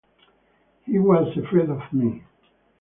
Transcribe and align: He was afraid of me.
He 0.87 0.97
was 0.97 1.37
afraid 1.37 1.69
of 1.69 1.83
me. 1.93 2.23